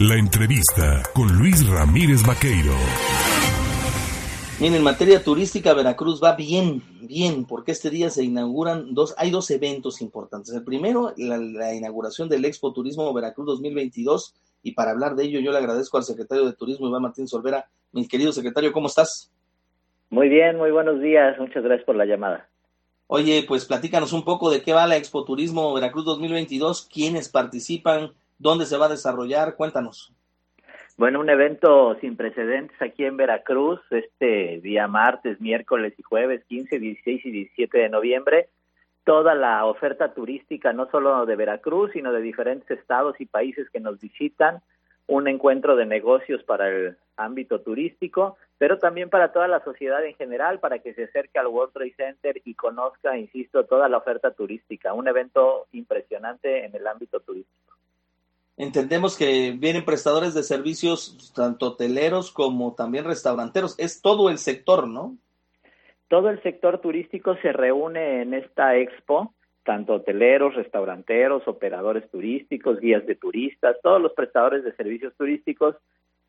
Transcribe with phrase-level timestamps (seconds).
[0.00, 2.72] La entrevista con Luis Ramírez Vaqueiro.
[4.60, 9.32] Bien, en materia turística, Veracruz va bien, bien, porque este día se inauguran dos, hay
[9.32, 10.54] dos eventos importantes.
[10.54, 15.50] El primero, la, inauguración del Expo Turismo Veracruz 2022, y para hablar de ello yo
[15.50, 17.66] le agradezco al secretario de Turismo, Iván Martín Solvera.
[17.90, 19.32] Mi querido secretario, ¿cómo estás?
[20.10, 22.48] Muy bien, muy buenos días, muchas gracias por la llamada.
[23.08, 28.12] Oye, pues platícanos un poco de qué va la Expo Turismo Veracruz 2022, quiénes participan,
[28.38, 30.12] dónde se va a desarrollar, cuéntanos.
[30.96, 36.78] Bueno, un evento sin precedentes aquí en Veracruz, este día martes, miércoles y jueves, 15,
[36.80, 38.48] 16 y 17 de noviembre.
[39.04, 43.78] Toda la oferta turística, no solo de Veracruz, sino de diferentes estados y países que
[43.78, 44.60] nos visitan.
[45.06, 50.16] Un encuentro de negocios para el ámbito turístico, pero también para toda la sociedad en
[50.16, 54.32] general, para que se acerque al World Trade Center y conozca, insisto, toda la oferta
[54.32, 54.92] turística.
[54.92, 57.77] Un evento impresionante en el ámbito turístico.
[58.58, 63.78] Entendemos que vienen prestadores de servicios tanto hoteleros como también restauranteros.
[63.78, 65.16] Es todo el sector, ¿no?
[66.08, 73.06] Todo el sector turístico se reúne en esta expo, tanto hoteleros, restauranteros, operadores turísticos, guías
[73.06, 75.76] de turistas, todos los prestadores de servicios turísticos.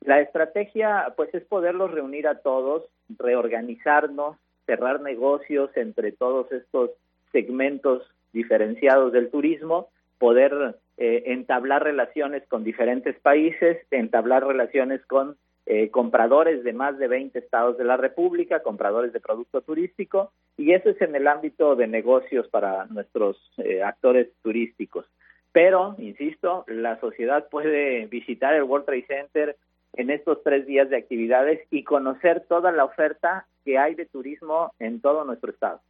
[0.00, 6.90] La estrategia, pues, es poderlos reunir a todos, reorganizarnos, cerrar negocios entre todos estos
[7.32, 8.02] segmentos
[8.34, 16.64] diferenciados del turismo, poder eh, entablar relaciones con diferentes países, entablar relaciones con eh, compradores
[16.64, 21.00] de más de 20 estados de la República, compradores de producto turístico, y eso es
[21.00, 25.06] en el ámbito de negocios para nuestros eh, actores turísticos.
[25.52, 29.56] Pero, insisto, la sociedad puede visitar el World Trade Center
[29.92, 34.72] en estos tres días de actividades y conocer toda la oferta que hay de turismo
[34.78, 35.80] en todo nuestro estado.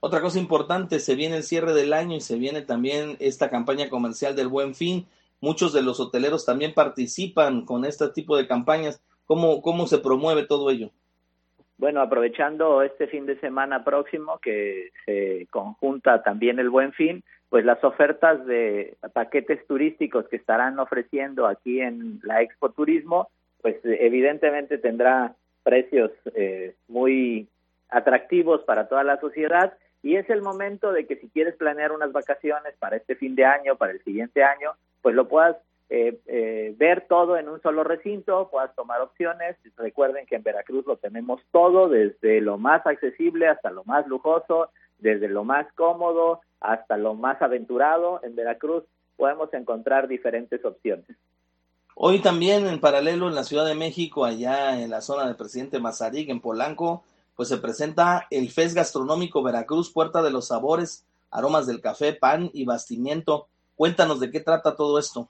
[0.00, 3.88] Otra cosa importante, se viene el cierre del año y se viene también esta campaña
[3.88, 5.06] comercial del Buen Fin.
[5.40, 9.02] Muchos de los hoteleros también participan con este tipo de campañas.
[9.24, 10.90] ¿Cómo, cómo se promueve todo ello?
[11.78, 17.64] Bueno, aprovechando este fin de semana próximo que se conjunta también el Buen Fin, pues
[17.64, 23.28] las ofertas de paquetes turísticos que estarán ofreciendo aquí en la Expo Turismo,
[23.62, 27.48] pues evidentemente tendrá precios eh, muy
[27.88, 32.12] atractivos para toda la sociedad y es el momento de que si quieres planear unas
[32.12, 35.56] vacaciones para este fin de año, para el siguiente año, pues lo puedas
[35.88, 39.56] eh, eh, ver todo en un solo recinto, puedas tomar opciones.
[39.76, 44.68] Recuerden que en Veracruz lo tenemos todo, desde lo más accesible hasta lo más lujoso,
[44.98, 48.20] desde lo más cómodo hasta lo más aventurado.
[48.24, 48.84] En Veracruz
[49.16, 51.06] podemos encontrar diferentes opciones.
[51.94, 55.78] Hoy también en paralelo en la Ciudad de México, allá en la zona del presidente
[55.78, 57.04] Mazarik, en Polanco,
[57.36, 62.50] pues se presenta el FES Gastronómico Veracruz, Puerta de los Sabores, Aromas del Café, Pan
[62.52, 63.48] y Bastimiento.
[63.76, 65.28] Cuéntanos de qué trata todo esto.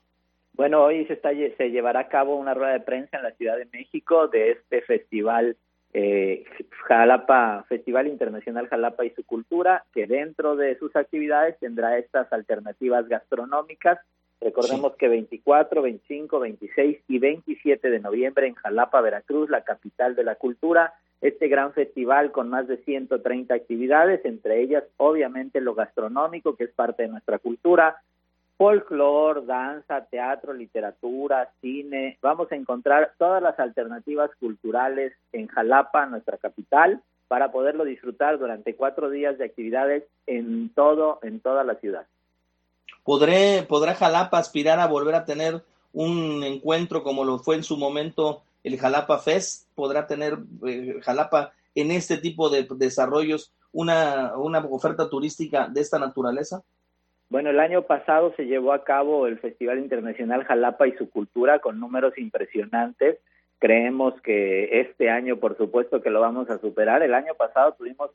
[0.52, 3.56] Bueno, hoy se, está, se llevará a cabo una rueda de prensa en la Ciudad
[3.56, 5.56] de México de este festival
[5.94, 6.44] eh,
[6.88, 13.08] Jalapa, Festival Internacional Jalapa y su Cultura, que dentro de sus actividades tendrá estas alternativas
[13.08, 13.98] gastronómicas.
[14.44, 20.22] Recordemos que 24, 25, 26 y 27 de noviembre en Jalapa, Veracruz, la capital de
[20.22, 26.56] la cultura, este gran festival con más de 130 actividades, entre ellas obviamente lo gastronómico,
[26.56, 27.96] que es parte de nuestra cultura,
[28.58, 32.18] folclor, danza, teatro, literatura, cine.
[32.20, 38.76] Vamos a encontrar todas las alternativas culturales en Jalapa, nuestra capital, para poderlo disfrutar durante
[38.76, 42.04] cuatro días de actividades en todo, en toda la ciudad.
[43.02, 45.62] ¿Podré, ¿Podrá Jalapa aspirar a volver a tener
[45.92, 51.52] un encuentro como lo fue en su momento el Jalapa Fest podrá tener eh, Jalapa
[51.74, 56.62] en este tipo de desarrollos una, una oferta turística de esta naturaleza?
[57.28, 61.58] Bueno, el año pasado se llevó a cabo el Festival Internacional Jalapa y su cultura
[61.58, 63.18] con números impresionantes.
[63.58, 67.02] Creemos que este año, por supuesto, que lo vamos a superar.
[67.02, 68.10] El año pasado tuvimos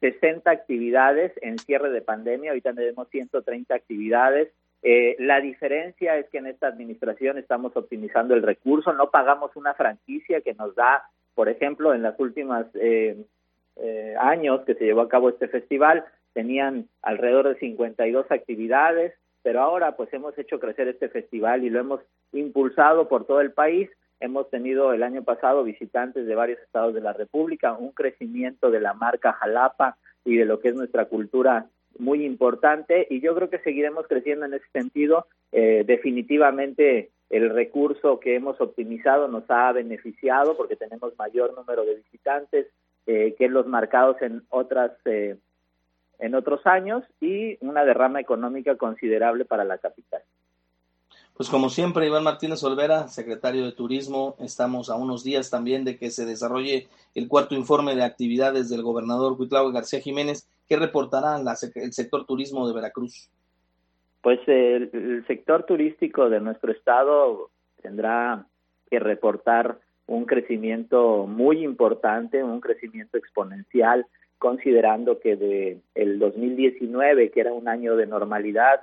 [0.00, 4.48] 60 actividades en cierre de pandemia, ahorita tenemos 130 actividades.
[4.82, 9.74] Eh, la diferencia es que en esta administración estamos optimizando el recurso, no pagamos una
[9.74, 11.04] franquicia que nos da,
[11.34, 13.16] por ejemplo, en las últimas eh,
[13.76, 19.12] eh, años que se llevó a cabo este festival, tenían alrededor de 52 actividades,
[19.42, 22.00] pero ahora pues hemos hecho crecer este festival y lo hemos
[22.32, 23.90] impulsado por todo el país.
[24.20, 28.80] Hemos tenido el año pasado visitantes de varios estados de la República, un crecimiento de
[28.80, 31.66] la marca Jalapa y de lo que es nuestra cultura
[31.98, 35.26] muy importante y yo creo que seguiremos creciendo en ese sentido.
[35.52, 41.96] Eh, definitivamente el recurso que hemos optimizado nos ha beneficiado porque tenemos mayor número de
[41.96, 42.66] visitantes
[43.06, 45.36] eh, que los marcados en otras eh,
[46.18, 50.20] en otros años y una derrama económica considerable para la capital.
[51.40, 55.96] Pues como siempre, Iván Martínez Olvera, secretario de Turismo, estamos a unos días también de
[55.96, 60.46] que se desarrolle el cuarto informe de actividades del gobernador Cuitlao García Jiménez.
[60.68, 61.40] ¿Qué reportará
[61.76, 63.30] el sector turismo de Veracruz?
[64.20, 67.48] Pues el, sector turístico de nuestro estado
[67.80, 68.44] tendrá
[68.90, 69.78] que reportar
[70.08, 74.04] un crecimiento muy importante, un crecimiento exponencial,
[74.36, 78.82] considerando que de el 2019, que era un año de normalidad,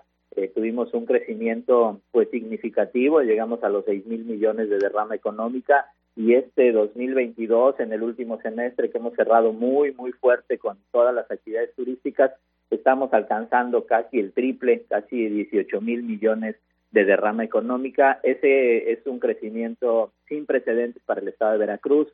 [0.54, 6.34] tuvimos un crecimiento pues significativo, llegamos a los 6 mil millones de derrama económica y
[6.34, 11.30] este 2022 en el último semestre que hemos cerrado muy muy fuerte con todas las
[11.32, 12.32] actividades turísticas
[12.70, 16.56] estamos alcanzando casi el triple, casi 18 mil millones
[16.92, 18.20] de derrama económica.
[18.24, 22.08] Ese es un crecimiento sin precedentes para el estado de Veracruz,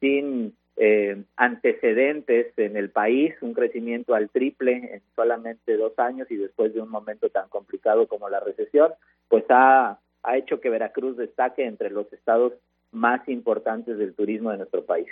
[0.00, 6.36] sin eh, antecedentes en el país, un crecimiento al triple en solamente dos años y
[6.36, 8.92] después de un momento tan complicado como la recesión,
[9.28, 12.52] pues ha, ha hecho que Veracruz destaque entre los estados
[12.92, 15.08] más importantes del turismo de nuestro país.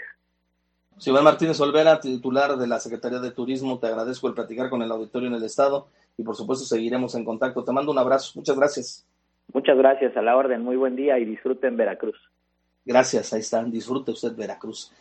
[1.04, 4.90] Iván Martínez Olvera, titular de la Secretaría de Turismo, te agradezco el platicar con el
[4.90, 7.64] auditorio en el Estado y por supuesto seguiremos en contacto.
[7.64, 8.32] Te mando un abrazo.
[8.36, 9.06] Muchas gracias.
[9.52, 10.62] Muchas gracias a la orden.
[10.62, 12.16] Muy buen día y disfruten Veracruz.
[12.84, 13.70] Gracias, ahí están.
[13.70, 14.92] Disfrute usted Veracruz.